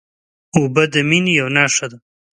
[0.55, 1.97] اوبه د مینې یوه نښه ده.